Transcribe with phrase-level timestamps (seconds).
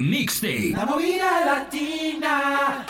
[0.00, 0.72] Mixtape.
[0.72, 2.84] La movida latina.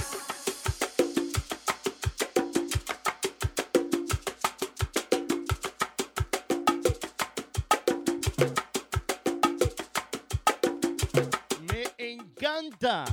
[11.71, 13.05] Me encanta.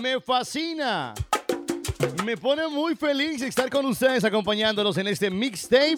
[0.00, 1.14] Me fascina.
[2.24, 5.96] Me pone muy feliz estar con ustedes acompañándolos en este mixtape.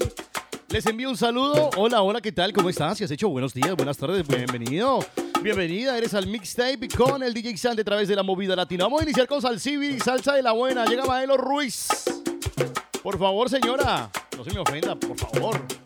[0.71, 1.69] Les envío un saludo.
[1.77, 2.55] Hola, hola, ¿qué tal?
[2.55, 2.97] ¿Cómo estás?
[2.97, 3.29] ¿Qué has hecho?
[3.29, 5.01] Buenos días, buenas tardes, bienvenido.
[5.43, 8.85] Bienvenida, eres al mixtape con el DJ Santi a través de la movida latina.
[8.85, 10.85] Vamos a iniciar con Salsibi, salsa de la buena.
[10.85, 11.89] Llega Maelo Ruiz.
[13.03, 15.80] Por favor, señora, no se me ofenda, por favor.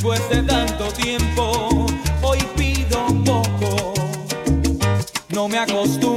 [0.00, 1.86] Después de tanto tiempo,
[2.22, 3.94] hoy pido un poco.
[5.30, 6.07] No me acostumbro.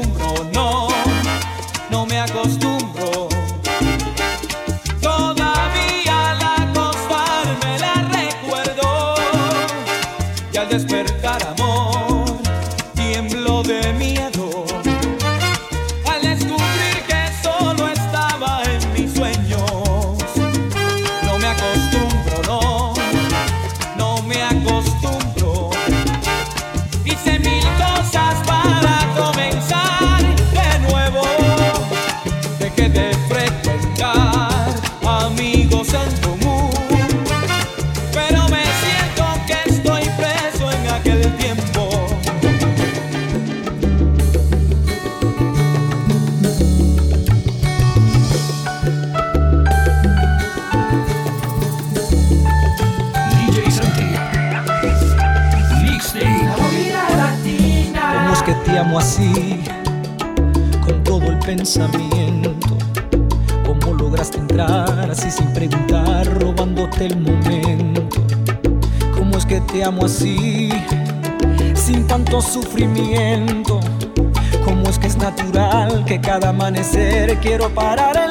[77.52, 78.31] quiero parar el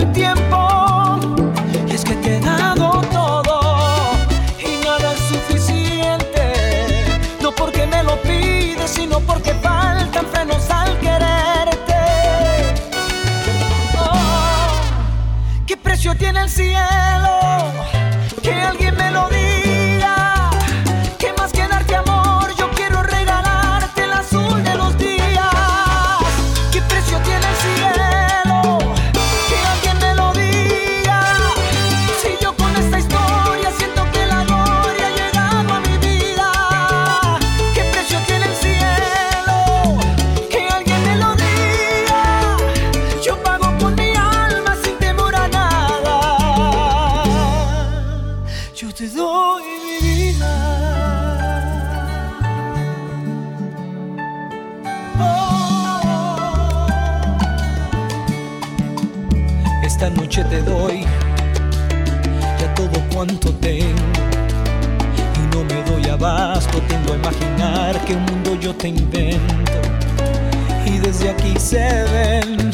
[71.30, 72.72] aquí se ven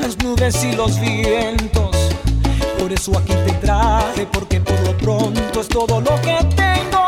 [0.00, 1.96] las nubes y los vientos.
[2.78, 7.06] Por eso aquí te traje, porque por lo pronto es todo lo que tengo.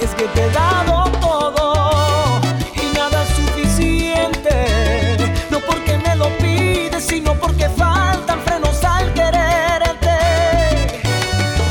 [0.00, 2.40] Es que te he dado todo
[2.82, 5.16] y nada es suficiente.
[5.50, 10.18] No porque me lo pides, sino porque faltan frenos al quererte.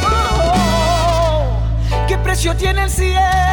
[0.04, 0.54] Oh, oh,
[1.94, 2.08] oh.
[2.08, 3.51] ¿Qué precio tiene el cielo?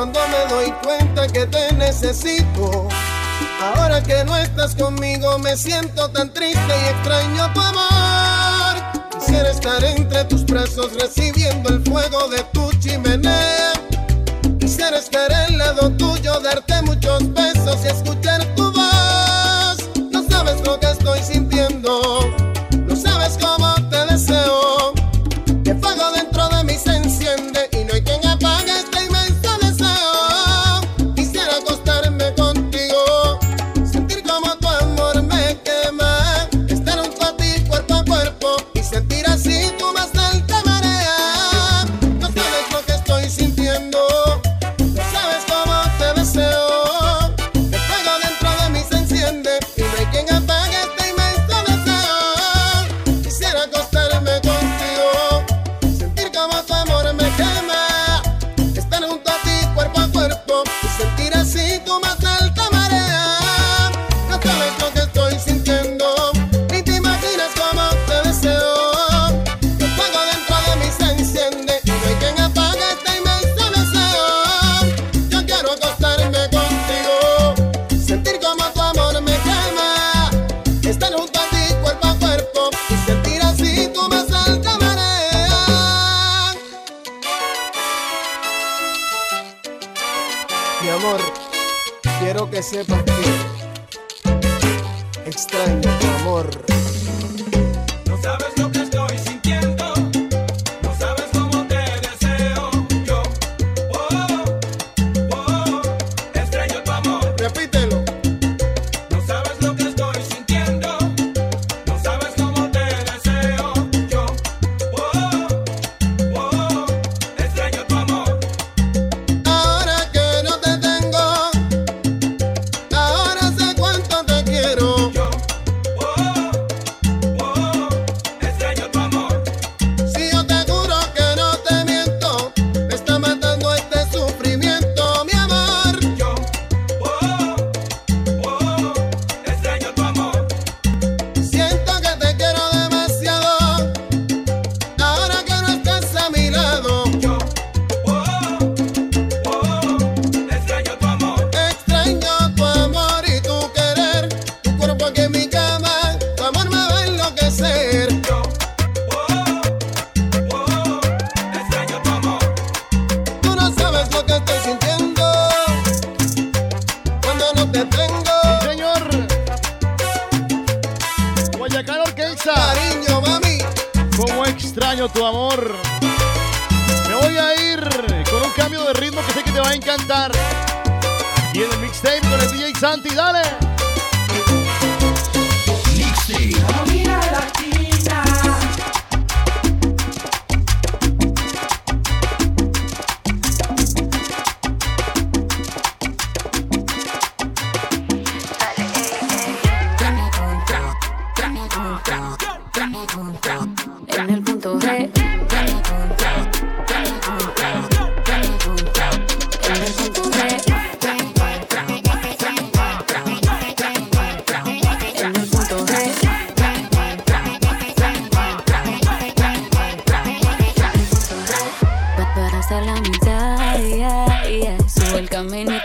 [0.00, 2.88] cuando me doy cuenta que te necesito.
[3.62, 8.76] Ahora que no estás conmigo me siento tan triste y extraño tu amor.
[9.18, 13.72] Quisiera estar entre tus brazos recibiendo el fuego de tu chimenea.
[14.58, 19.76] Quisiera estar al lado tuyo, darte muchos besos y escuchar tu voz.
[20.10, 21.49] No sabes lo que estoy sintiendo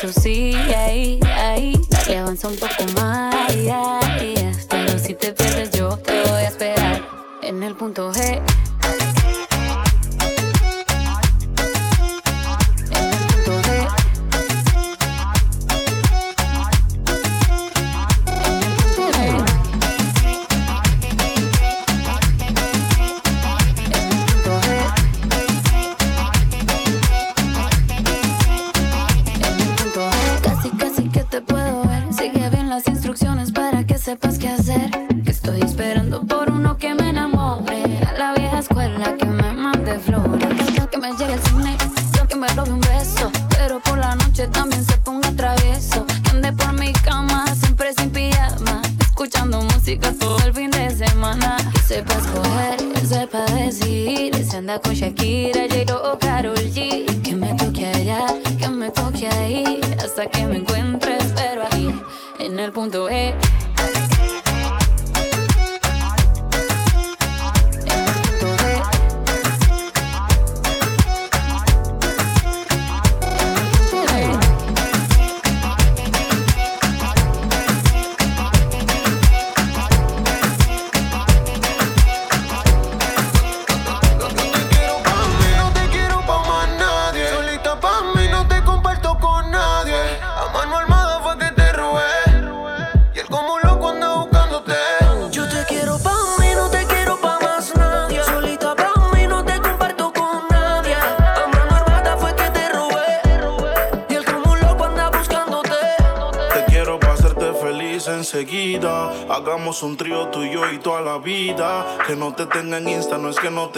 [0.01, 1.73] tú sí, ay, ay.
[1.89, 3.35] Dale, avanza un poco más,
[4.69, 7.01] Pero si te pierdes, yo te voy a esperar
[7.41, 8.41] en el punto G.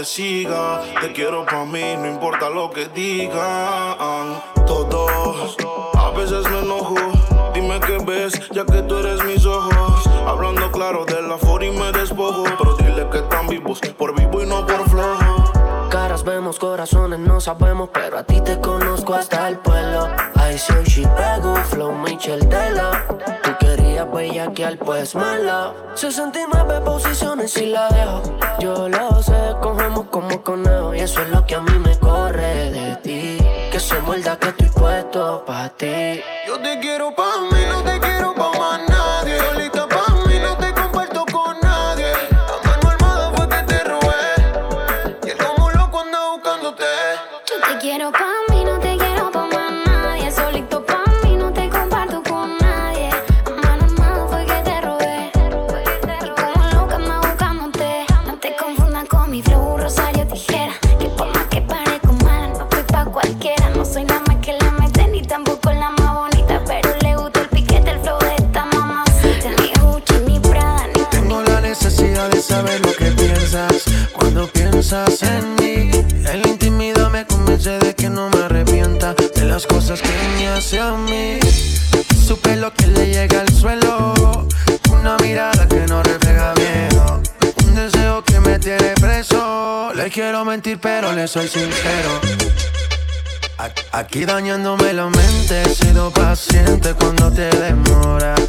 [0.04, 4.44] te quiero pa' mí, no importa lo que digan.
[4.68, 5.58] Todos,
[5.96, 6.94] a veces me enojo.
[7.56, 10.08] Dime qué ves, ya que tú eres mis ojos.
[10.28, 12.44] Hablando claro de la for y me despojo.
[12.60, 15.90] Pero dile que están vivos, por vivo y no por flojo.
[15.90, 20.10] Caras vemos, corazones no sabemos, pero a ti te conozco hasta el pueblo.
[20.36, 23.37] Ay, soy Chicago, Flow, Michel Tela.
[23.98, 25.74] Tú querías bellaquear, pues mala.
[25.96, 28.22] 69 posiciones y la dejo.
[28.60, 30.94] Yo lo sé, cogemos como conejo.
[30.94, 33.38] Y eso es lo que a mí me corre de ti.
[33.72, 36.22] Que se muerda que estoy puesto pa' ti.
[36.46, 39.77] Yo te quiero pa' mí, no te quiero pa' más nadie.
[91.28, 92.22] Soy sincero.
[93.92, 98.40] Aquí dañándome la mente, he sido paciente cuando te demoras.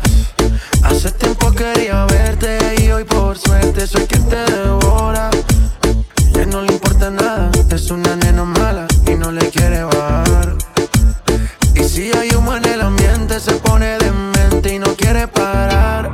[0.85, 5.29] Hace tiempo quería verte y hoy por suerte soy quien te devora.
[6.33, 10.57] Ya no le importa nada, es una nena mala y no le quiere bajar.
[11.75, 16.11] Y si hay humo en el ambiente se pone demente y no quiere parar.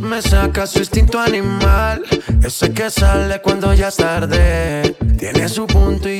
[0.00, 2.02] Me saca su instinto animal,
[2.42, 4.95] ese que sale cuando ya es tarde.
[5.48, 6.15] Su punto y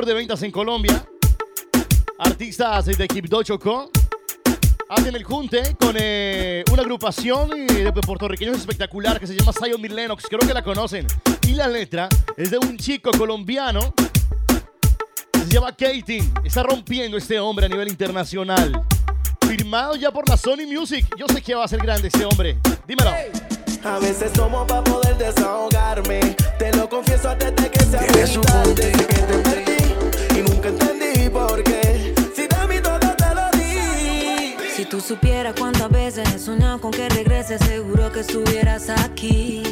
[0.00, 1.04] récord de ventas en Colombia.
[2.18, 3.90] Artistas de Kipdo Chocó
[4.88, 9.94] hacen el junte con eh, una agrupación de puertorriqueños espectacular que se llama Zion Mil
[9.94, 10.24] Lennox.
[10.26, 11.06] Creo que la conocen.
[11.46, 13.94] Y la letra es de un chico colombiano
[15.32, 16.24] que se llama Katie.
[16.44, 18.82] Está rompiendo este hombre a nivel internacional.
[19.46, 21.06] Firmado ya por la Sony Music.
[21.18, 22.58] Yo sé que va a ser grande este hombre.
[22.86, 23.10] Dímelo.
[23.84, 26.36] A veces tomo para poder desahogarme.
[26.58, 28.92] Te lo confieso antes de que sea muy tarde.
[28.92, 29.79] que te perdí
[30.60, 32.14] nunca entendí por qué.
[32.34, 34.56] Si de mí todo te lo di.
[34.74, 39.62] Si tú supieras cuántas veces he soñado con que regreses, seguro que estuvieras aquí.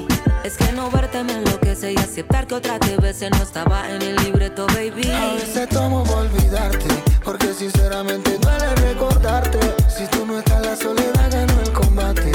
[0.45, 4.01] Es que no verte me enloquece y aceptar que otra te veces no estaba en
[4.03, 5.11] el libreto, baby.
[5.11, 6.87] A veces tomo por olvidarte,
[7.23, 9.59] porque sinceramente duele recordarte.
[9.95, 12.33] Si tú no estás, la soledad ganó el combate.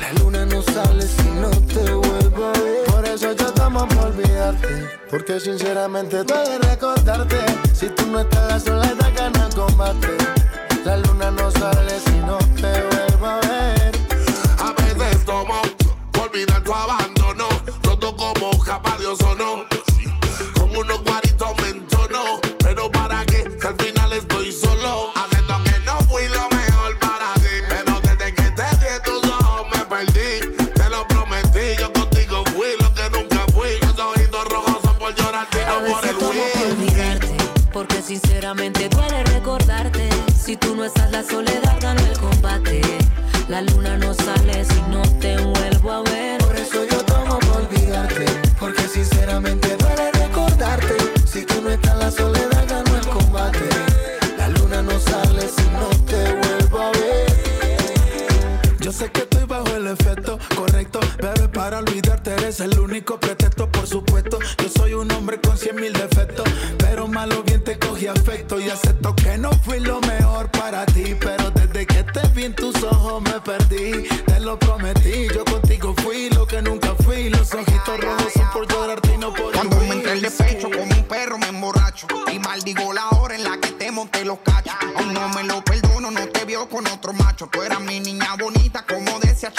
[0.00, 2.95] La luna no sale si no te vuelvo a ver.
[3.66, 7.38] Tomo por olvidarte, porque sinceramente duele recordarte.
[7.74, 10.16] Si tú no estás, la soledad ganó el combate.
[10.84, 13.90] La luna no sale si no te vuelvo a ver.
[14.60, 15.60] A veces tomo
[16.22, 17.48] olvidar tu abandono.
[17.82, 19.64] Roto como capa de ozono.
[20.54, 21.00] Con unos
[40.86, 41.65] No estás, la soledad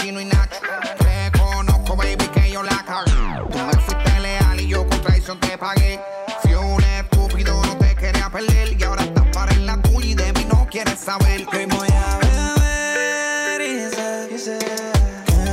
[0.07, 0.61] vino y Nacho.
[0.99, 3.11] Te conozco, baby, que yo la cagué.
[3.51, 5.99] Tú me fuiste leal y yo con traición te pagué.
[6.41, 8.79] Fui un estúpido, no te quería perder.
[8.79, 11.45] Y ahora estás para en la tuya y de mí no quieres saber.
[11.47, 14.59] Que voy a beber y sé, y sé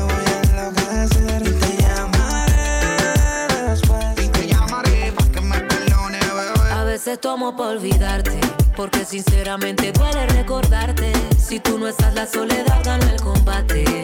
[0.08, 1.42] voy a enloquecer.
[1.42, 2.72] Y te llamaré.
[4.22, 6.72] Y te llamaré para que me perdone, bebé.
[6.72, 8.38] A veces tomo por olvidarte.
[8.76, 11.12] Porque sinceramente duele recordarte.
[11.38, 14.03] Si tú no estás, la soledad gana el combate.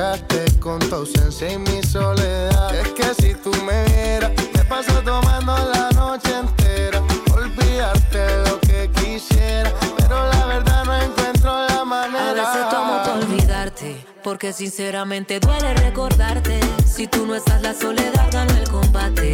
[0.00, 2.74] dejaste con tu ausencia y mi soledad.
[2.74, 7.02] Es que si tú me vieras, te paso tomando la noche entera.
[7.34, 12.32] Olvidarte lo que quisiera, pero la verdad no encuentro la A manera.
[12.32, 16.60] veces tomo por olvidarte, porque sinceramente duele recordarte.
[16.86, 19.32] Si tú no estás, la soledad gana el combate.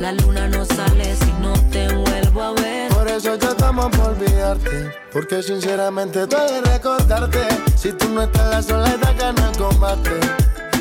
[0.00, 2.90] La luna no sale si no te vuelvo a ver.
[2.90, 7.40] Por eso yo tomo por olvidarte, porque sinceramente duele recordarte.
[7.76, 10.18] Si tú no estás, la soledad gana el combate.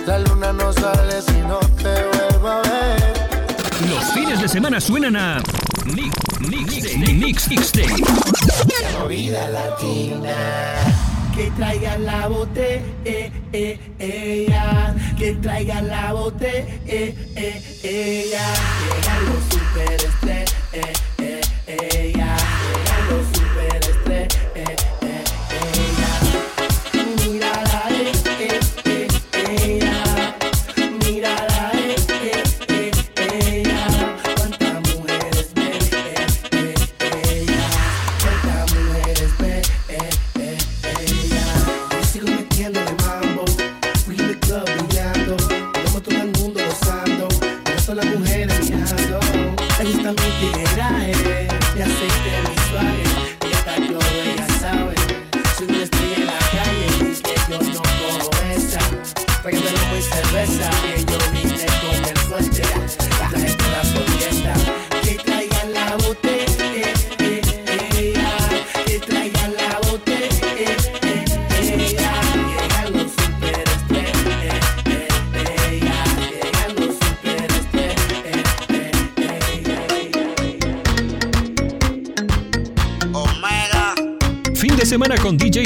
[0.07, 3.29] La luna no sale si no te vuelvo a ver.
[3.89, 5.41] Los fines de semana suenan a
[5.83, 8.03] Mix, Mix, Mix, Mixtape.
[9.01, 11.08] Movida latina.
[11.39, 12.83] Que traiga la botella,
[15.17, 17.15] que traiga la botella, llegan
[19.25, 20.51] los superestrellas,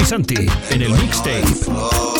[0.04, 2.13] Santi en el Mixtape.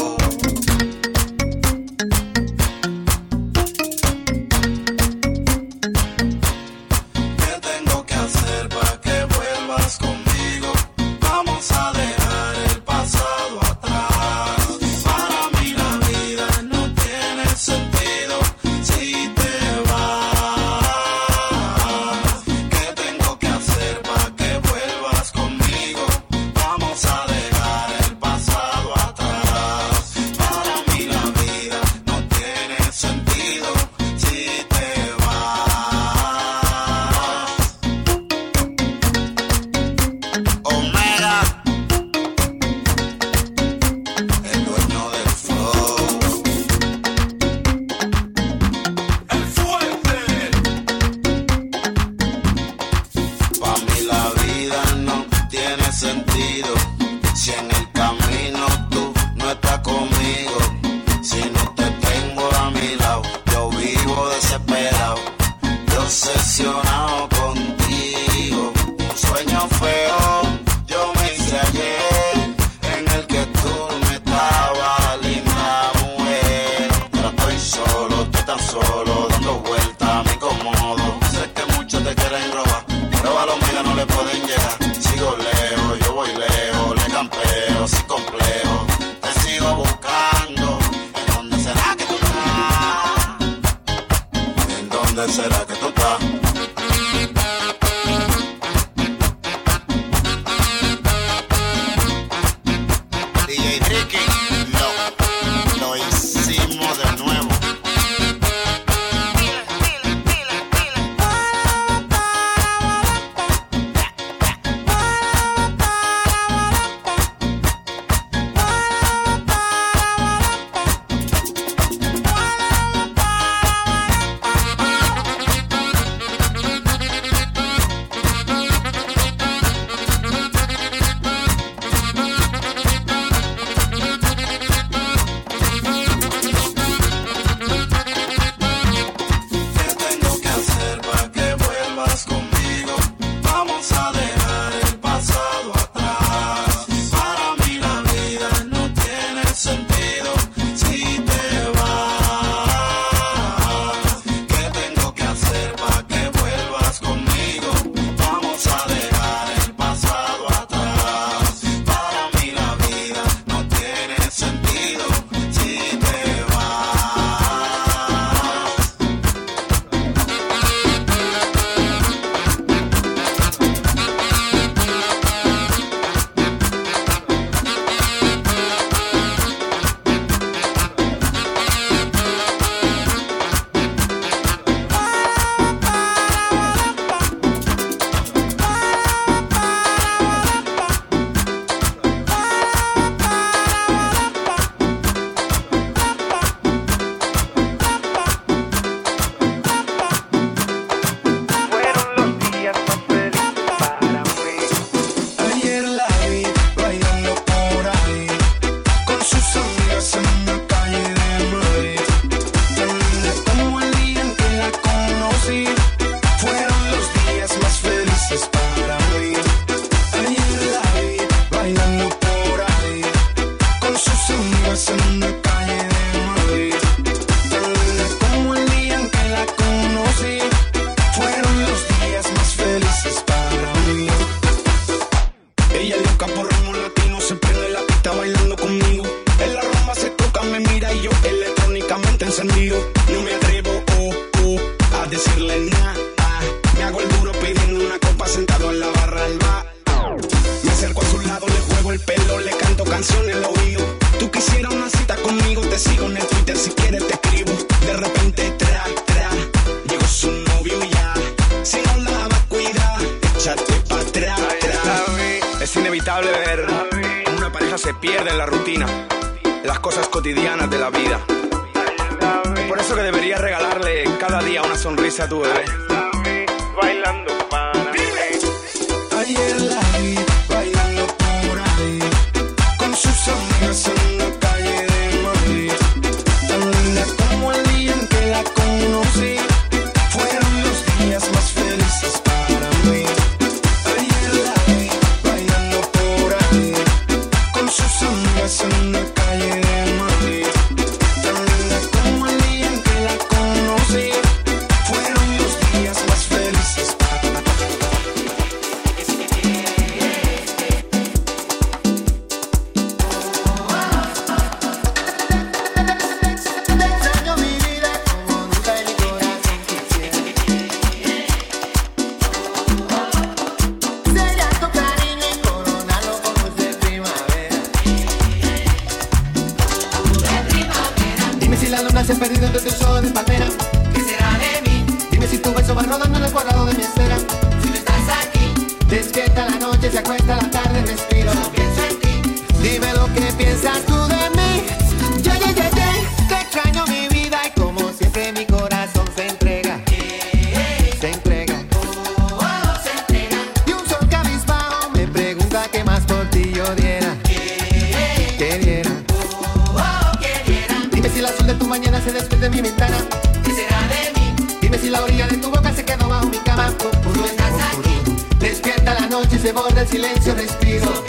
[361.78, 362.96] mañana se despierta mi ventana.
[363.44, 364.58] ¿Qué será de mí?
[364.60, 366.72] Dime si la orilla de tu boca se quedó bajo mi cama.
[366.78, 367.96] Tú no estás aquí.
[368.38, 371.04] Despierta la noche, se borra el silencio, respiro.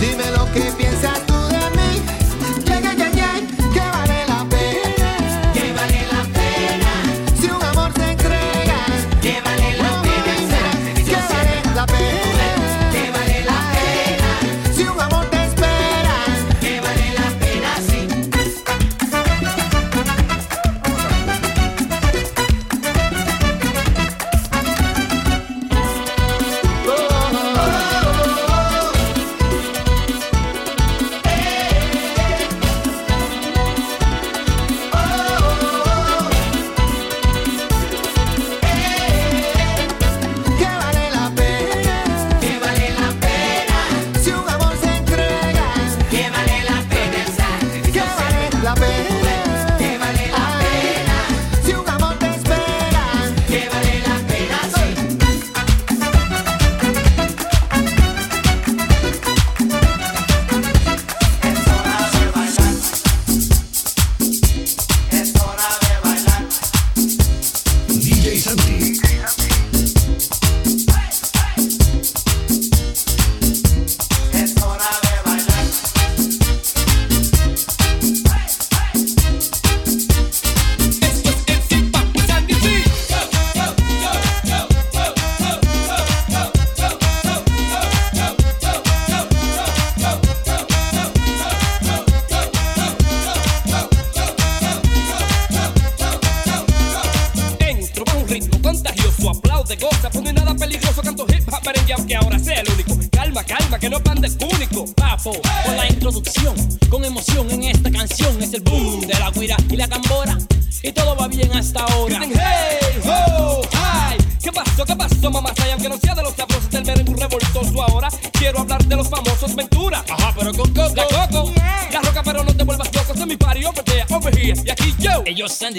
[0.00, 1.33] Dime lo que piensas tú.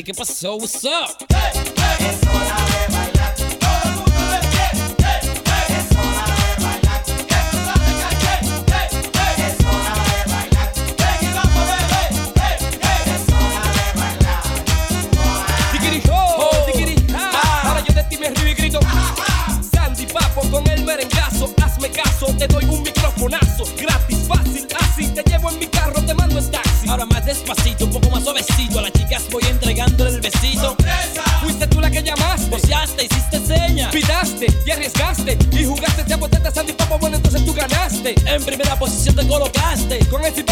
[0.06, 1.15] que passou, o sol.
[40.16, 40.45] Quando esse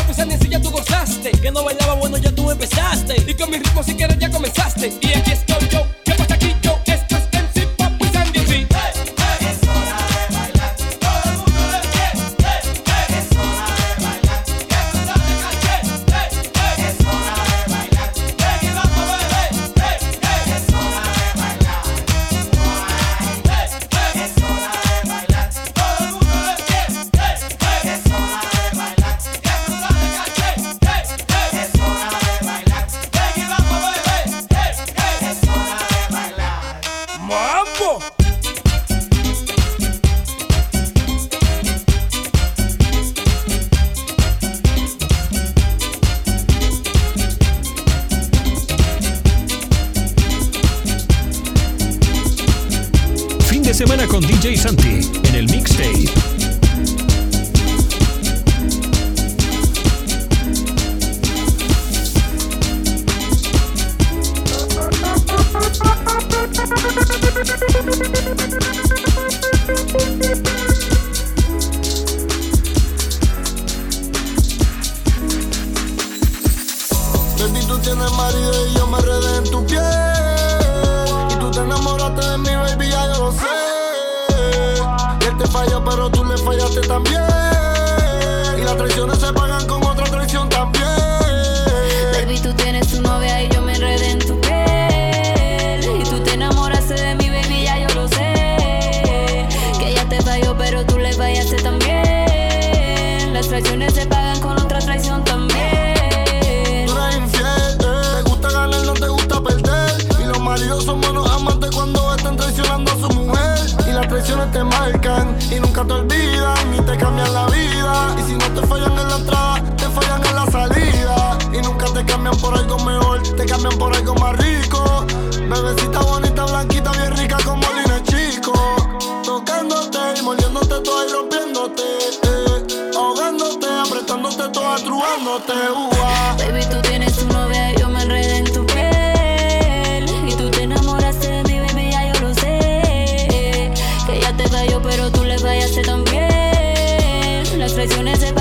[147.88, 148.06] también.
[148.06, 148.33] Las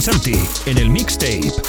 [0.00, 1.67] Santi en el mixtape.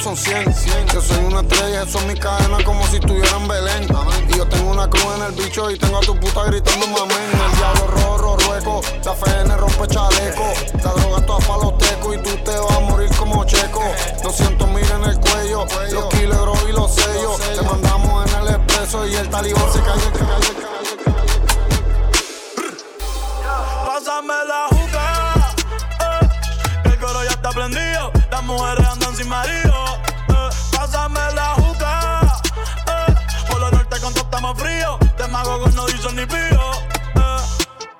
[0.00, 0.44] Son 100.
[0.92, 3.88] Yo soy una estrella, eso es mi cadena como si estuviera en Belén.
[4.28, 7.30] Y yo tengo una cruz en el bicho y tengo a tu puta gritando mamén.
[7.32, 10.52] El diablo rorro, rueco, la FN rompe chaleco.
[10.84, 13.82] La droga toda pa' los tecos y tú te vas a morir como checo.
[14.22, 17.40] 200 mil en el cuello, los kilos y los sellos.
[17.40, 20.96] Te mandamos en el expreso y el talibán se cayó, se cayó, se.
[23.86, 25.56] Pásame la juca,
[26.00, 26.28] eh,
[26.84, 28.12] el coro ya está prendido.
[28.30, 29.71] Las mujeres andan sin marido.
[34.32, 34.98] Estamos frío.
[35.16, 36.72] Te mago con no dicen ni pío.
[37.16, 37.36] eh,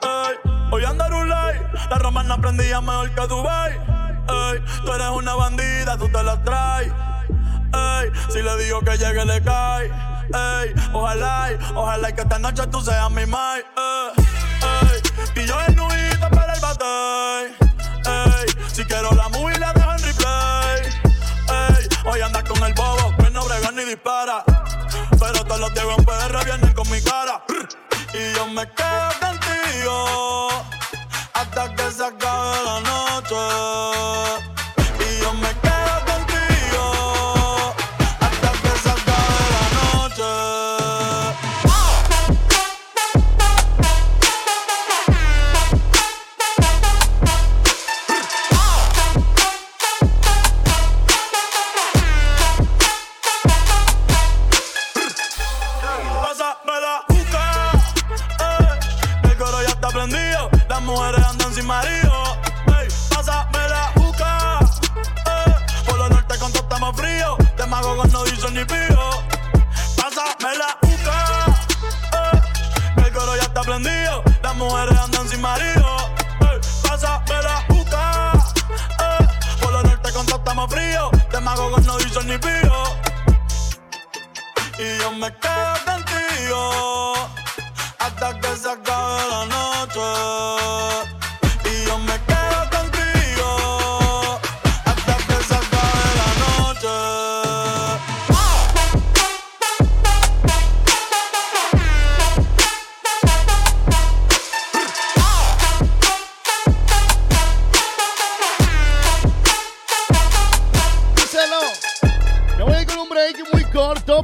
[0.03, 0.51] ey.
[0.71, 1.61] Hoy andar un like,
[1.91, 3.73] la romana prendía mejor que Dubai.
[3.73, 6.91] Ey, tú eres una bandida, tú te la traes.
[7.75, 9.87] Ey, si le digo que llegue, le cae.
[10.33, 13.61] Ey, ojalá, ojalá que esta noche tú seas mi mai.
[13.61, 15.03] Ey,
[15.37, 15.77] ey, y yo en
[16.31, 17.57] para el batey.
[18.07, 20.81] Ey, si quiero la movie la dejo en replay.
[21.77, 24.45] Ey, hoy andas con el bobo que no brega ni dispara.
[25.53, 27.45] Todos los Diego en PR vienen con mi cara.
[28.15, 30.49] Y yo me quedo contigo
[31.35, 34.52] hasta que se acabe la noche.
[81.57, 82.83] Con no dicen ni pío.
[84.79, 87.29] Y yo me quedo contigo
[87.99, 91.22] hasta que se acabe la noche.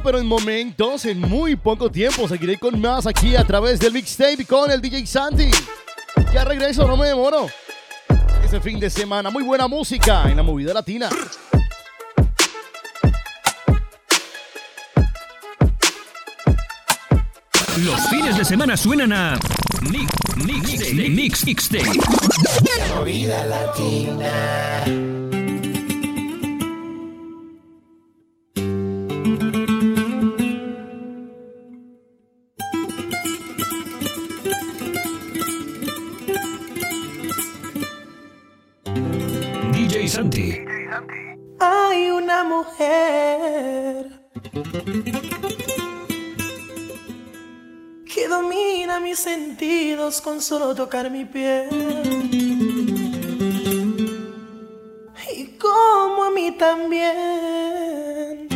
[0.03, 4.45] Pero en momentos, en muy poco tiempo, seguiré con más aquí a través del mixtape
[4.45, 5.49] con el DJ Santi.
[6.33, 7.47] Ya regreso, no me demoro.
[8.43, 11.09] Este fin de semana, muy buena música en la movida latina.
[17.77, 19.39] Los fines de semana suenan a
[19.81, 21.69] Mix, Mix, Mix.
[22.95, 25.08] Movida latina.
[48.05, 51.69] Que domina mis sentidos con solo tocar mi piel.
[55.35, 58.47] Y como a mí también.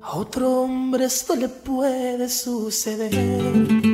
[0.00, 3.93] A otro hombre esto le puede suceder.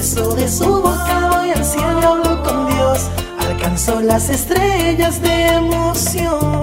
[0.00, 2.98] beso de su boca voy al cielo hablo con Dios.
[3.38, 6.62] Alcanzo las estrellas de emoción.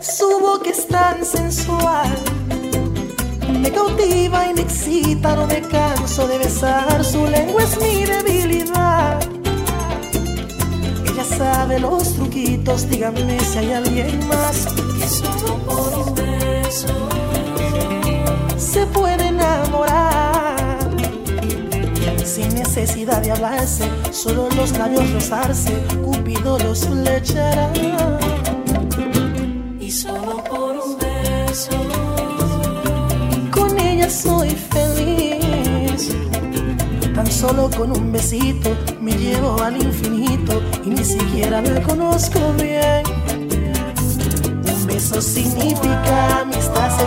[0.00, 2.10] Su boca es tan sensual.
[3.60, 7.04] Me cautiva y me excita, no me canso de besar.
[7.04, 9.20] Su lengua es mi debilidad.
[11.10, 14.66] Ella sabe los truquitos, díganme si hay alguien más.
[14.98, 16.88] y solo por un beso,
[18.56, 19.25] Se puede
[22.36, 25.72] Sin necesidad de hablarse, solo los labios rozarse.
[26.04, 27.72] Cupido los flechará.
[29.80, 31.70] y solo por un beso,
[33.50, 36.10] Con ella soy feliz.
[37.14, 43.02] Tan solo con un besito me llevo al infinito y ni siquiera la conozco bien.
[44.74, 45.65] Un beso significa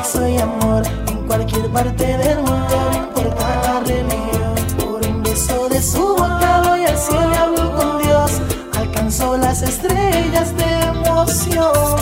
[0.10, 0.84] amistad, sexo y amor.
[1.08, 4.56] En cualquier parte del mundo, no importa la religión.
[4.78, 8.32] Por un beso de su boca voy al cielo y hablo con Dios.
[8.78, 11.98] Alcanzó las estrellas de emoción.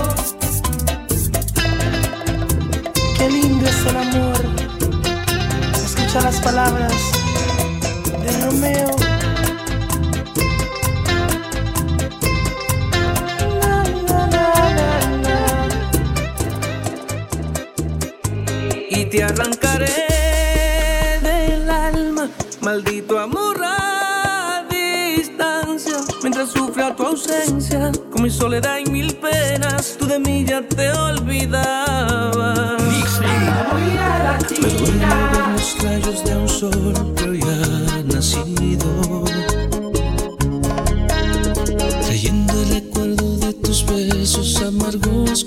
[3.18, 4.46] Qué lindo es el amor.
[5.84, 7.17] Escucha las palabras
[26.98, 32.82] tu ausencia, con mi soledad y mil penas, tú de mí ya te olvidabas.
[34.60, 39.24] Me duele ver los rayos de un sol que hoy ha nacido,
[42.02, 45.44] trayendo el recuerdo de tus besos amargos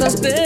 [0.00, 0.39] destrozaste la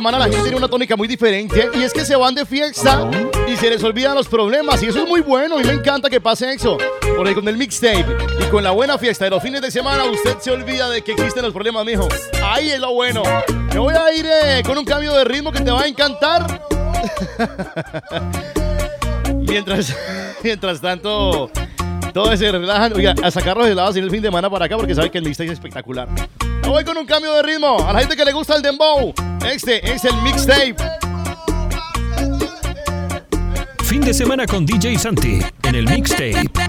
[0.00, 3.10] semana la gente tiene una tónica muy diferente y es que se van de fiesta
[3.46, 6.22] y se les olvidan los problemas y eso es muy bueno y me encanta que
[6.22, 6.78] pase eso.
[7.18, 8.06] Porque con el mixtape
[8.40, 11.12] y con la buena fiesta de los fines de semana usted se olvida de que
[11.12, 12.08] existen los problemas, mijo.
[12.42, 13.22] Ahí es lo bueno.
[13.74, 16.62] Me voy a ir eh, con un cambio de ritmo que te va a encantar.
[19.34, 19.94] mientras,
[20.42, 21.50] mientras tanto,
[22.14, 22.94] todos se relajan.
[22.94, 25.18] Oiga, a sacar los helados en el fin de semana para acá porque sabe que
[25.18, 26.08] el mixtape es espectacular.
[26.70, 27.84] Voy con un cambio de ritmo.
[27.84, 29.12] A la gente que le gusta el dembow,
[29.44, 30.76] este es el mixtape.
[33.82, 36.59] Fin de semana con DJ Santi en el mixtape.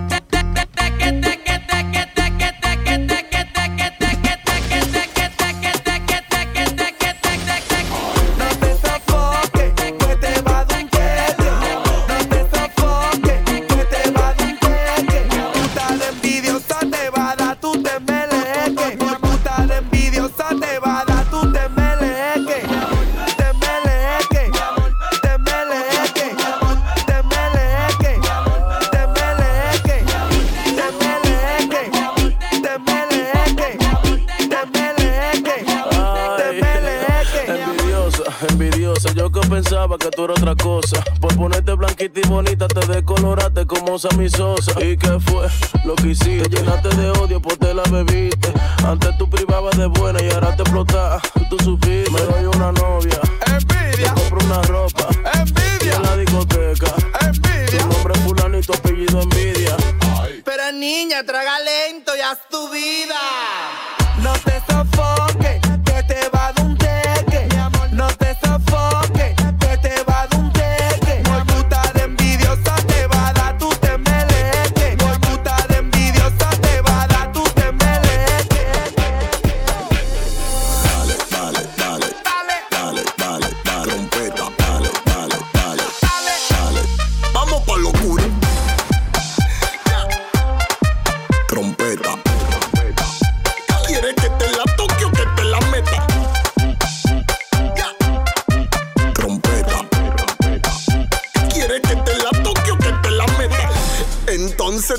[44.02, 44.84] Sammy Sosa.
[44.84, 45.48] ¿Y qué fue
[45.86, 46.50] lo que hiciste?
[46.50, 48.52] Te llenaste de odio por te la bebiste.
[48.84, 51.22] Antes tú privabas de buena y ahora te explotas.
[51.52, 52.01] Tú supiste,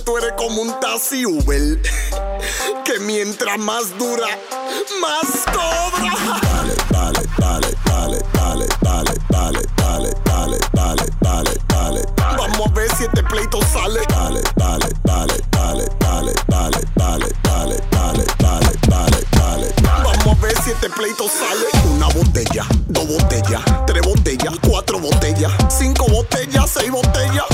[0.05, 1.81] tú eres como un taxi Uber
[2.85, 4.27] que mientras más dura,
[5.01, 6.15] más cobra.
[6.43, 12.03] Dale, dale, dale, dale, dale, dale, dale, dale, dale, dale, dale, dale.
[12.37, 14.01] Vamos a ver si este pleito sale.
[14.09, 19.75] Dale, dale, dale, dale, dale, dale, dale, dale, dale, dale, dale, dale.
[19.83, 21.67] Vamos a ver si este pleito sale.
[21.95, 27.47] Una botella, dos botellas, tres botellas, cuatro botellas, cinco botellas, seis botellas.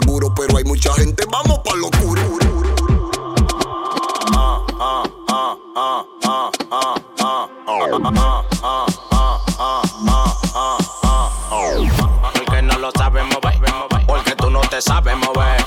[0.00, 2.22] seguro, pero hay mucha gente, vamos pa' lo oscuro.
[12.34, 13.60] Porque no lo sabes mover,
[14.06, 15.64] porque tú no te sabes mover,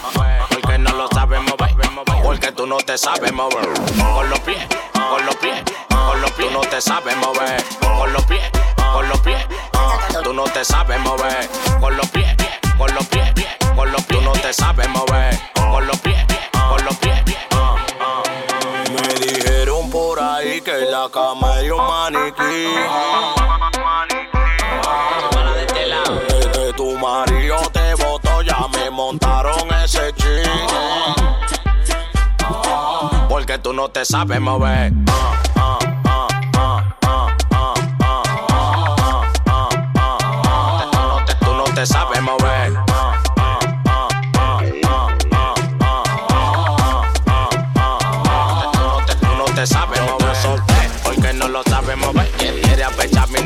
[0.49, 1.75] porque no lo sabes mover,
[2.23, 3.69] porque tú no te sabes mover.
[4.13, 8.11] Con los pies, con los pies, con los pies, tú no te sabes mover, con
[8.11, 8.51] los pies,
[8.93, 9.45] con los pies,
[10.23, 11.49] tú no te sabes mover,
[11.79, 12.35] con los pies,
[12.77, 13.33] con los pies,
[13.75, 15.39] con los pies no te sabes mover.
[15.53, 17.23] Con los pies, con los pies.
[18.93, 22.67] Me dijeron por ahí que la cama es un maniquí.
[26.27, 30.67] De que tu marido te botó, ya me montaron ese ching.
[33.29, 34.91] Porque tú no te sabes mover.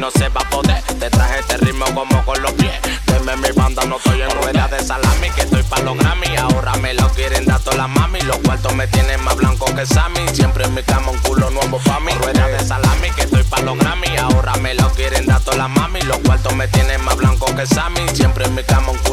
[0.01, 0.81] No se va a poder.
[0.99, 2.73] Te traje este ritmo como con los pies.
[3.05, 5.29] Deme mi banda, no estoy en rueda de salami.
[5.29, 6.35] Que estoy pa' los Grammy.
[6.37, 8.19] Ahora me lo quieren dar todas las mami.
[8.21, 10.27] Los cuartos me tienen más blanco que Sammy.
[10.33, 12.13] Siempre en mi cama un culo nuevo pa' mí.
[12.13, 14.17] Rueda de salami, que estoy pa' los Grammy.
[14.17, 16.01] Ahora me lo quieren dar todas las mami.
[16.01, 18.01] Los cuartos me tienen más blanco que Sammy.
[18.15, 19.10] Siempre en mi cama un culo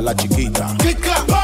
[0.00, 0.76] la chiquita.
[1.28, 1.39] O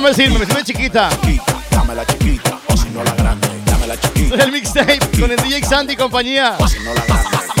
[0.00, 1.08] no me sirve, me sirve chiquita.
[1.70, 3.48] Dame la chiquita, o si no la grande.
[3.64, 4.44] Dame la chiquita.
[4.44, 6.54] El mixtape con el DJ Sandy y compañía.
[6.58, 7.55] O si no la grande.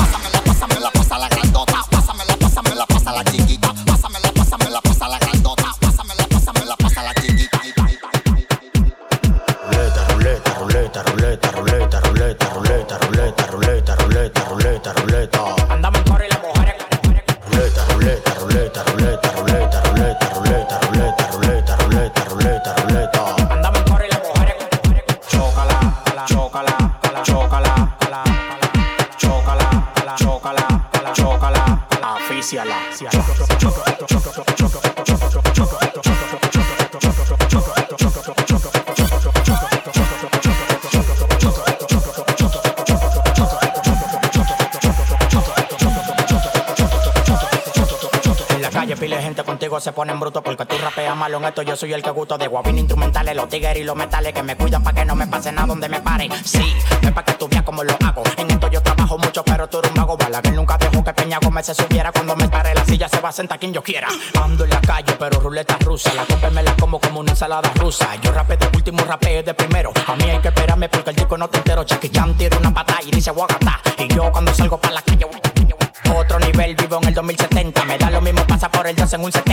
[49.86, 51.62] Se ponen bruto porque tú rapeas malo en esto.
[51.62, 54.56] Yo soy el que gusto de guabín instrumentales, los tigres y los metales que me
[54.56, 56.28] cuidan para que no me pase nada donde me pare.
[56.44, 58.24] Sí, es para que tú veas cómo lo hago.
[58.36, 60.16] En esto yo trabajo mucho, pero tú eres un mago.
[60.16, 62.10] Bala que nunca dejó que Peña Gómez se subiera.
[62.10, 64.08] Cuando me pare la silla se va a sentar quien yo quiera.
[64.42, 66.12] Ando en la calle, pero ruleta rusa.
[66.14, 68.08] La copa la como como una ensalada rusa.
[68.22, 69.92] Yo rapé de último, rapé de primero.
[70.04, 71.84] A mí hay que esperarme porque el disco no te entero.
[71.84, 73.80] Chucky Chan tira una pata y dice guagata.
[73.98, 75.26] Y yo cuando salgo para la calle.
[76.14, 77.84] Otro nivel, vivo en el 2070.
[77.84, 79.45] Me da lo mismo, pasa por el 2 en un 70.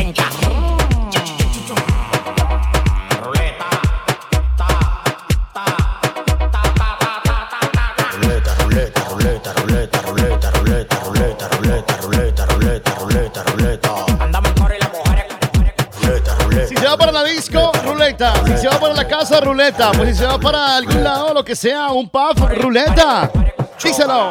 [19.33, 19.91] Casa, ruleta.
[19.91, 23.29] Pues si se va para algún lado, lo que sea, un puff, ruleta.
[23.81, 24.29] Díselo.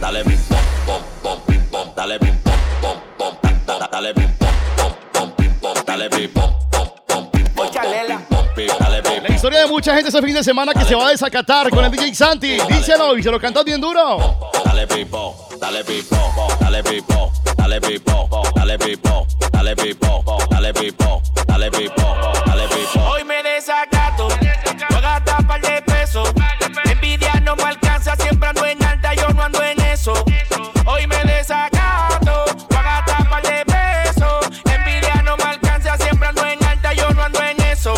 [0.00, 4.12] Dale bim pom pom pom pim pom, dale bim pom pom pom pim pom, dale
[4.12, 9.22] bim pom pom pom pim pom, dale bim pom pom pom pim pom, dale bim
[9.28, 11.84] La historia de mucha gente ese fin de semana que se va a desacatar con
[11.84, 12.58] el DJ Santi.
[12.68, 14.36] Díselo y se lo cantó bien duro.
[14.64, 17.30] Dale bim pom, dale bim pom, dale bim pom,
[17.68, 22.16] dale bim pom, dale bim pom, dale bim pom, dale bim pom, dale bim pom,
[22.46, 23.02] dale bim pom.
[23.02, 26.32] Hoy me desacato, voy a gastar par de pesos.
[26.84, 30.14] Envidia no me alcanza, siempre ando en alta, yo no ando en eso.
[30.86, 34.62] Hoy me desacato, voy a gastar par de pesos.
[34.64, 37.92] Envidia no me alcanza, siempre ando en alta, yo no ando en eso.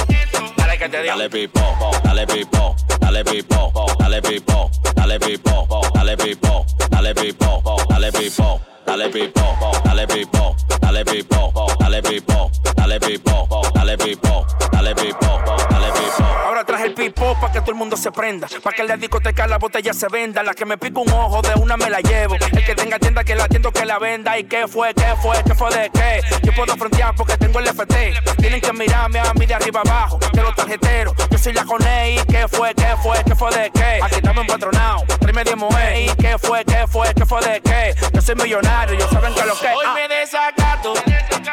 [0.57, 1.17] Dale que te digo.
[1.17, 5.69] Dale bim pom, dale bim pom, dale bim pom, dale bim pom, dale bim pom,
[5.95, 8.61] dale bim pom, dale bim pom, dale bim pom,
[8.91, 13.47] dale bim pom, dale bim pom, dale bim pom, dale bim pom, dale bim pom,
[13.73, 16.27] dale bim pom, dale bim pom, dale bim pom.
[16.45, 18.49] Ahora traje el pipo pa' que todo el mundo se prenda.
[18.63, 20.43] Pa' que la discoteca la botella se venda.
[20.43, 22.35] La que me pica un ojo, de una me la llevo.
[22.35, 24.37] El que tenga tienda, que la atiendo, que la venda.
[24.37, 24.93] ¿Y qué fue?
[24.93, 25.43] ¿Qué fue?
[25.45, 26.21] ¿Qué fue de qué?
[26.43, 28.15] Yo puedo frontear porque tengo el FT.
[28.39, 30.19] Tienen que mirarme a mí de arriba abajo.
[30.33, 31.15] De los tarjeteros.
[31.31, 32.19] Yo soy la Coney.
[32.19, 32.75] ¿Y qué fue?
[32.75, 33.23] ¿Qué fue?
[33.25, 34.01] ¿Qué fue de qué?
[34.31, 35.19] Estamos empatronados.
[35.19, 36.05] Prime de Moe.
[36.05, 36.65] ¿Y qué fue?
[36.65, 37.13] ¿Qué fue?
[37.15, 37.97] ¿Qué fue de qué?
[38.15, 38.97] Yo soy millonario.
[38.97, 39.67] Yo saben que lo que.
[39.67, 40.95] Hoy me desacato.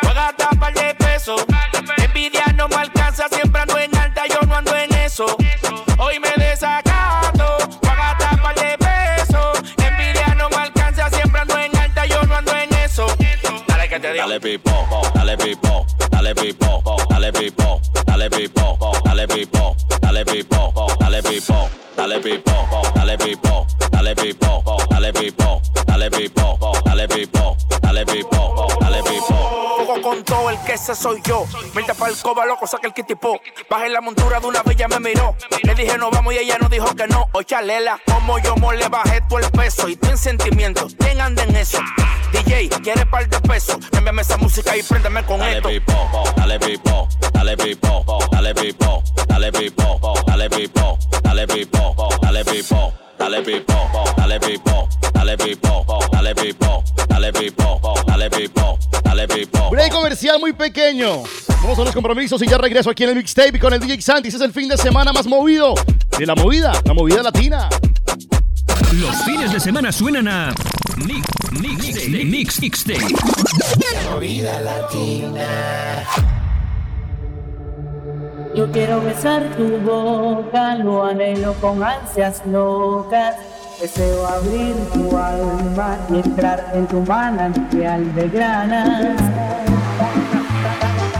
[0.03, 1.43] Voy a gastar par de pesos.
[1.97, 2.75] Envidia no me
[14.27, 14.87] Dale que te digo.
[15.13, 18.71] Dale bim pom, dale bim pom, dale bim pom, dale bim pom,
[19.05, 23.65] dale bim pom, dale bim pom, dale bim pom, dale bim pom, dale bim pom,
[23.91, 28.36] dale bim pom, dale bim pom, dale bim pom, dale bim pom, dale bim
[30.77, 31.45] ese soy yo.
[31.97, 33.39] Para el coba, loco, saca el kitipo.
[33.69, 35.35] Bajé la montura de una bella, me miró.
[35.63, 37.27] Le dije no vamos y ella no dijo que no.
[37.33, 39.89] Oye, chalela, como yo mo le bajé todo el peso.
[39.89, 41.79] Y tú en sentimiento, ¿quién anda en eso?
[42.31, 43.77] DJ, ¿quiere par de pesos?
[43.91, 45.69] Cámbiame esa música y préndeme con Dale esto.
[45.69, 50.49] bim pom, dale bim pom, dale bim pom, dale bim pom, dale bim pom, dale
[50.49, 55.35] bim pom, dale bim pom, dale bim pom, dale bim pom, dale bim pom, dale
[55.37, 59.71] bim pom, dale bim pom, dale bim pom, dale bim pom, dale bim pom.
[59.71, 61.23] Break comercial muy pequeño.
[61.61, 64.01] Vamos a los compromisos y ya regreso aquí en el mixtape y con el DJ
[64.01, 64.27] Santi.
[64.29, 65.73] Ese es el fin de semana más movido
[66.17, 67.69] de la movida, la movida latina.
[68.93, 70.53] Los fines de semana suenan a
[70.97, 73.15] Mix, Mix, Mix, Mixtape.
[74.11, 76.36] Movida latina.
[78.57, 83.35] Yo quiero besar tu boca, lo anhelo con ansias locas.
[83.79, 89.21] Deseo abrir tu alma y entrar en tu manantial de granas.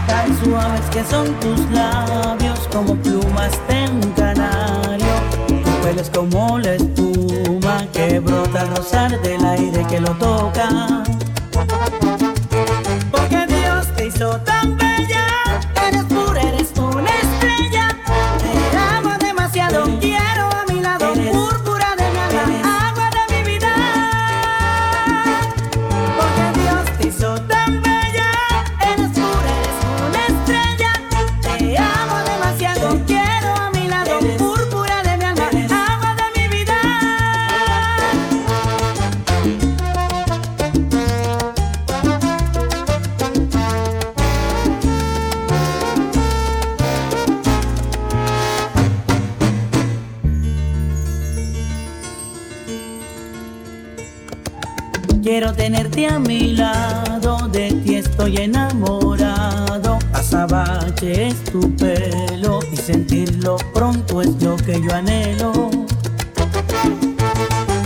[0.08, 5.14] Tan suaves que son tus labios como plumas de un canario.
[5.46, 11.04] Tu pelo es como la espuma que brota al rozar del aire que lo toca.
[56.06, 59.98] a mi lado, de ti estoy enamorado.
[60.12, 65.70] Azabache es tu pelo y sentirlo pronto es lo que yo anhelo.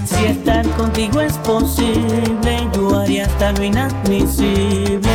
[0.04, 5.12] Si estar contigo es posible, yo haría hasta lo inadmisible.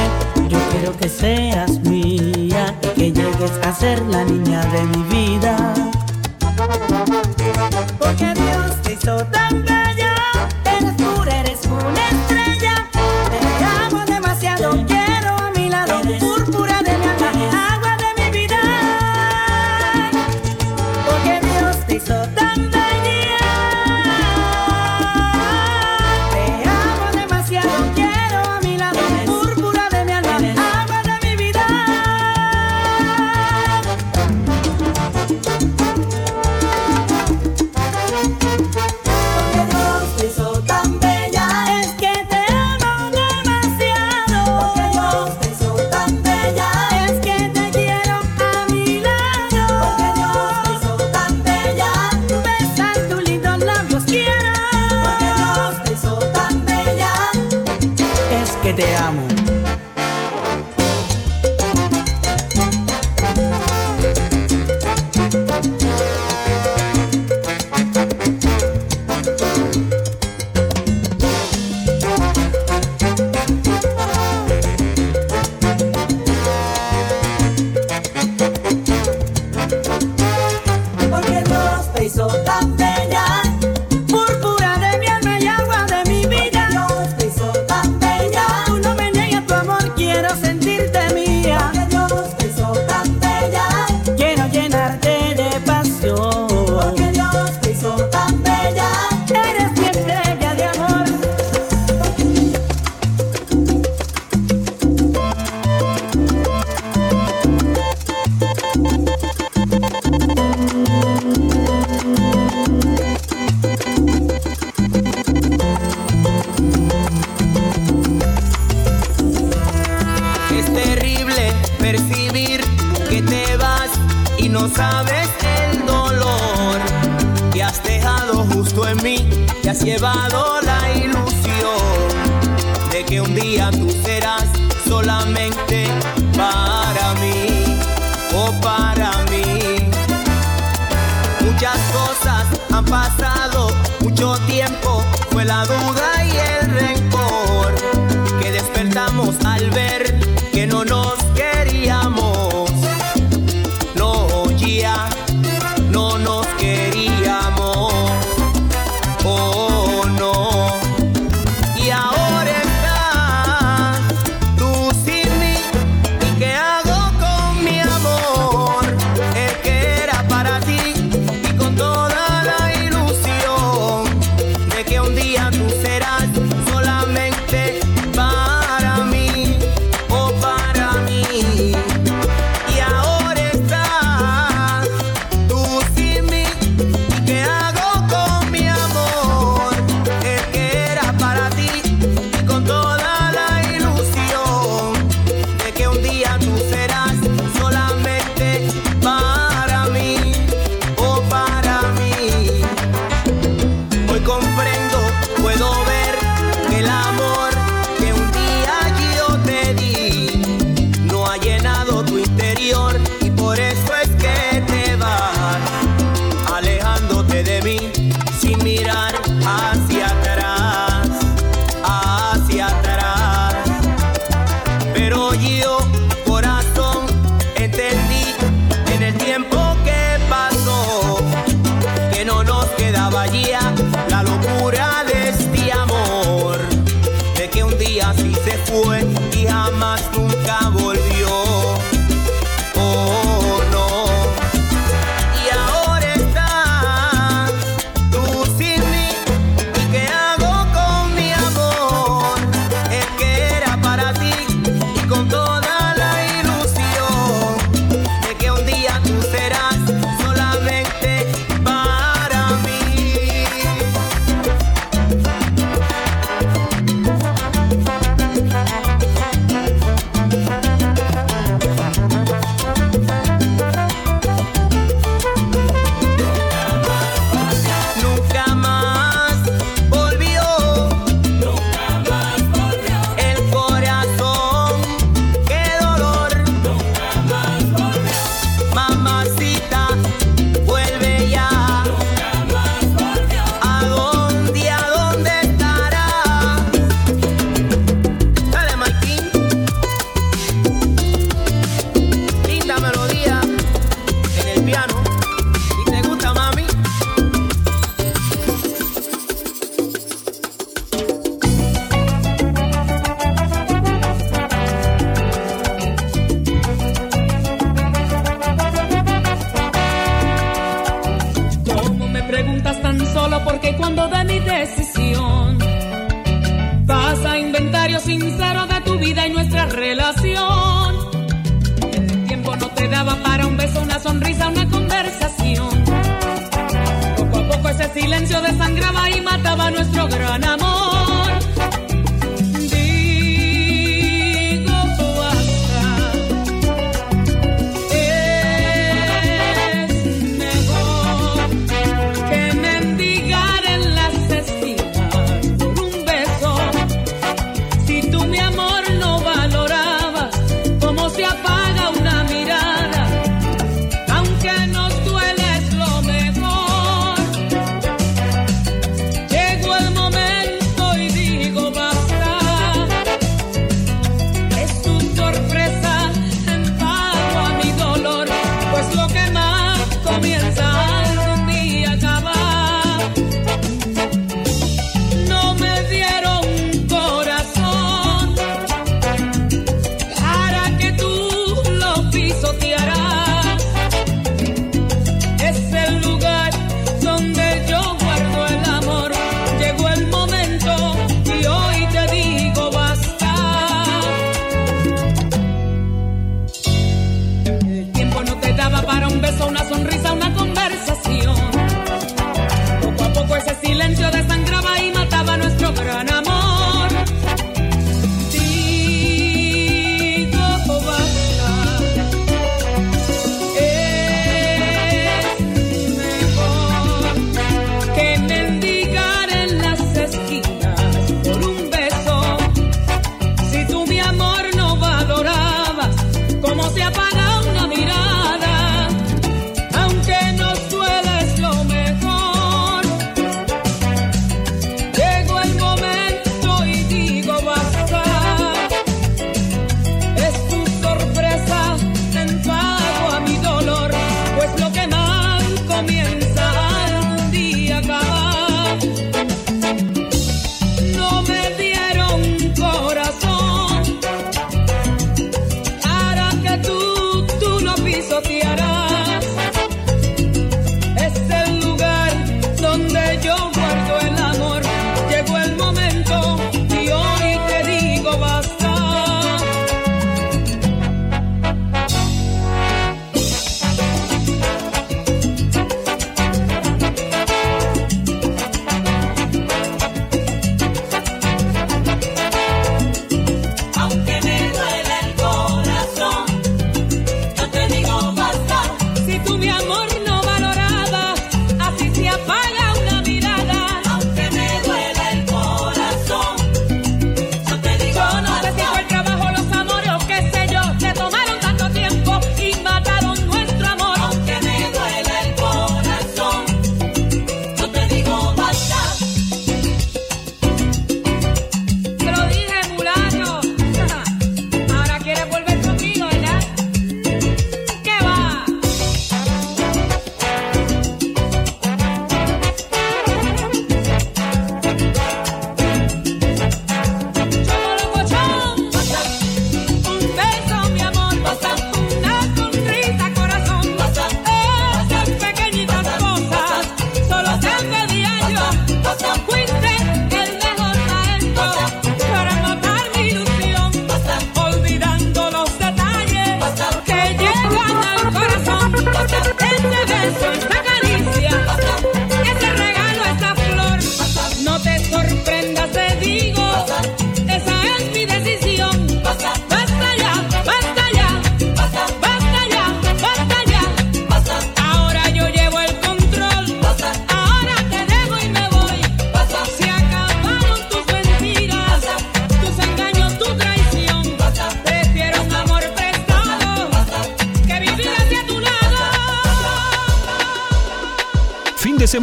[0.49, 5.73] Yo quiero que seas mía y que llegues a ser la niña de mi vida.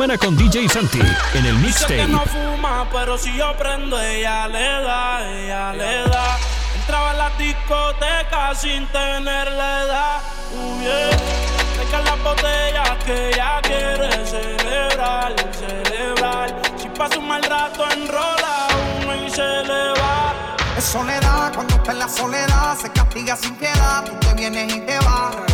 [0.05, 1.01] semana con DJ Santi
[1.33, 1.95] en el mixtape.
[1.95, 6.37] Dice que no fuma, pero si yo prendo, ella le da, ella le da.
[6.77, 10.21] Entraba a la discoteca sin tener la edad.
[10.53, 12.05] Uh, yeah.
[12.05, 16.63] las botellas que ella quiere celebrar, celebrar.
[16.77, 18.69] Si pasa un mal rato, enrola
[19.01, 20.35] uno y se le va.
[20.77, 24.05] Es soledad, cuando está en la soledad, se castiga sin piedad.
[24.05, 25.54] Tú te vienes y te vas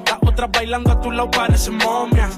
[0.11, 2.37] Las otras bailando a tu lado parecen momias.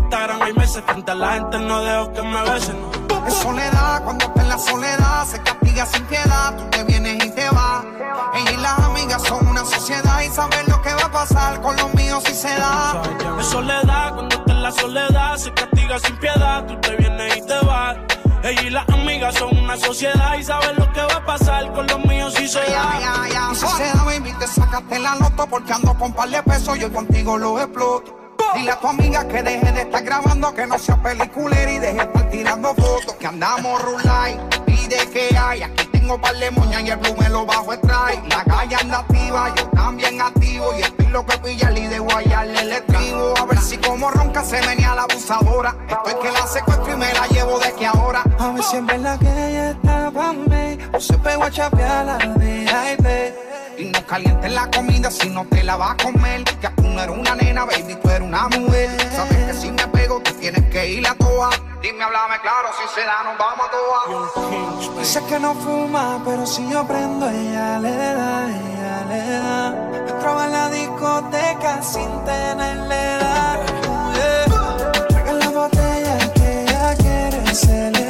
[0.11, 0.83] Instagram hay meses.
[0.85, 2.75] Frente a la gente no dejo que me besen.
[3.27, 6.57] Es soledad, cuando está en la soledad, se castiga sin piedad.
[6.57, 7.85] Tú te vienes y te vas.
[8.33, 11.77] Ella y las amigas son una sociedad y saben lo que va a pasar con
[11.77, 13.01] los míos si se da.
[13.39, 16.65] Es soledad, cuando está en la soledad, se castiga sin piedad.
[16.65, 17.95] Tú te vienes y te vas.
[18.43, 21.87] Ella y las amigas son una sociedad y saben lo que va a pasar con
[21.87, 22.99] los míos si se da.
[22.99, 26.43] Ya, ya, si se da, baby, te sacaste la loto porque ando con par de
[26.43, 28.20] pesos, yo contigo lo exploto.
[28.53, 31.93] Dile a tu amiga que deje de estar grabando, que no sea peliculera y deje
[31.93, 33.15] de estar tirando fotos.
[33.15, 34.37] Que andamos rulay
[34.67, 35.63] y de que hay.
[35.63, 38.21] Aquí tengo par de moñas y el blue me lo bajo extrae.
[38.29, 40.73] La calle anda activa, yo también activo.
[40.77, 43.33] Y estoy lo que pilla y de guayarle el estribo.
[43.37, 45.75] A ver si como ronca se venía la abusadora.
[45.87, 48.23] Estoy que la secuestro y me la llevo de que ahora.
[48.37, 52.17] A ver si en verdad que ella estaba mí O se pegó a chapear la
[52.17, 56.43] VIP Y no calientes la comida si no te la vas a comer.
[56.43, 58.89] Que tú no eres una nena, baby, tú eres una mujer.
[59.15, 61.49] Sabes que si me pego, tú tienes que ir a toa.
[61.81, 64.99] Dime, háblame claro, si se da, nos vamos a toa.
[64.99, 69.73] Dice que no fuma, pero si yo prendo, ella le da, ella le da.
[70.07, 73.59] Entraba en la discoteca sin tenerle edad.
[74.13, 74.91] Yeah.
[75.09, 78.00] Traigan la botella que ella quiere celebrar,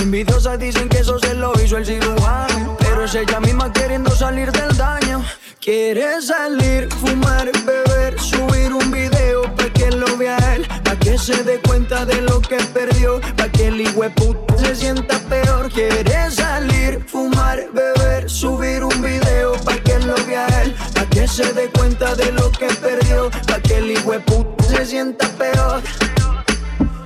[0.00, 2.76] envidiosas dicen que eso se lo hizo el cirujano.
[2.78, 5.24] Pero es ella misma queriendo salir del daño.
[5.60, 11.44] Quiere salir, fumar, beber, subir un video pa' que lo vea él, pa' que se
[11.44, 13.82] dé cuenta de lo que perdió, pa' que el
[14.14, 15.70] puta se sienta peor.
[15.70, 21.52] Quiere salir, fumar, beber, subir un video pa' que lo vea él, pa' que se
[21.52, 25.82] dé cuenta de lo que perdió, pa' que el puta se sienta peor.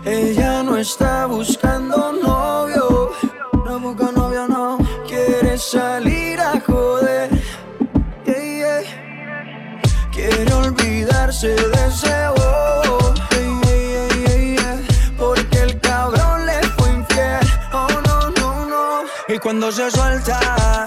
[0.06, 3.10] Ella no está buscando novio,
[3.64, 4.76] no busca novio, no
[5.06, 7.30] quiere salir a joder.
[8.26, 9.80] Yeah, yeah.
[10.12, 13.14] Quiere olvidarse de ese bobo.
[13.64, 14.82] Yeah.
[15.16, 17.40] Porque el cabrón le fue infiel.
[17.72, 19.34] Oh, no, no, no.
[19.34, 20.86] Y cuando se suelta,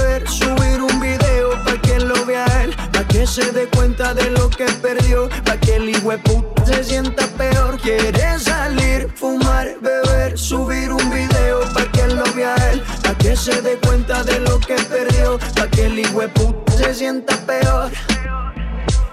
[3.21, 5.91] que se dé cuenta de lo que perdió, pa' que el
[6.23, 7.79] puta se sienta peor.
[7.79, 13.61] Quiere salir, fumar, beber, subir un video pa' que lo vea él, pa' que se
[13.61, 17.91] dé cuenta de lo que perdió, pa' que el puta se sienta peor.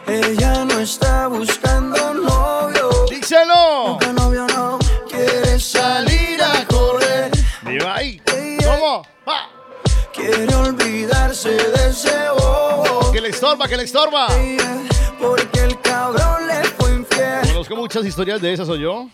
[0.06, 2.88] Ella no está buscando novio.
[3.10, 3.88] ¡Díselo!
[3.88, 4.78] Busca novio, no.
[5.10, 7.30] Quiere salir a correr.
[7.60, 8.22] Viva ahí.
[8.64, 9.02] ¿Cómo?
[9.26, 9.50] ¡Ah!
[10.14, 13.12] Quiere olvidarse de ese bobo.
[13.12, 14.28] Que le estorba, que le estorba.
[15.20, 17.52] Porque el cabrón le fue infiel.
[17.52, 19.08] Conozco muchas historias de esas, ¿soy yo?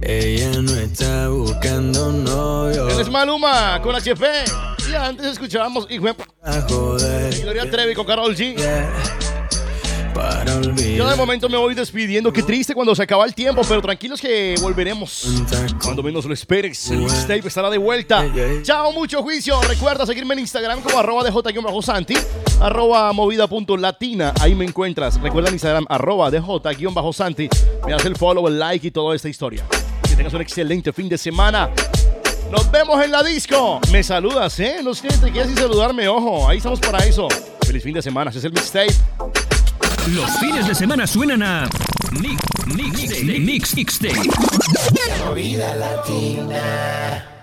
[0.00, 2.88] Ella no está buscando novio.
[2.88, 4.26] Él es Maluma con HP.
[4.90, 6.06] Y antes escuchábamos Hijo
[6.42, 7.40] A joder.
[7.40, 8.54] Gloria Trevi con Carol G.
[10.16, 10.96] Para olvidar.
[10.96, 12.32] Yo de momento me voy despidiendo.
[12.32, 15.28] Qué triste cuando se acaba el tiempo, pero tranquilos que volveremos.
[15.82, 18.24] Cuando menos lo esperes, el mixtape estará de vuelta.
[18.62, 19.60] Chao, mucho juicio.
[19.60, 22.14] Recuerda seguirme en Instagram como arroba de J-Santi,
[22.62, 24.32] arroba movida.latina.
[24.40, 25.20] Ahí me encuentras.
[25.20, 27.50] Recuerda en Instagram arroba de J-Santi.
[27.84, 29.66] Me das el follow, el like y toda esta historia.
[30.08, 31.68] Que tengas un excelente fin de semana.
[32.50, 33.80] Nos vemos en la disco.
[33.92, 34.78] Me saludas, ¿eh?
[34.82, 36.48] No sé, te quieres sin saludarme, ojo.
[36.48, 37.28] Ahí estamos para eso.
[37.66, 38.30] Feliz fin de semana.
[38.30, 39.45] Ese es el mixtape.
[40.14, 41.68] Los fines de semana suenan a
[42.12, 44.28] Mix, Mix, Mix, Mixtape.
[45.26, 47.35] Movida latina.